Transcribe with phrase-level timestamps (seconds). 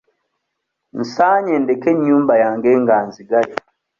[1.01, 3.53] Nsaanye ndeke ennyumba yange nga nzigale.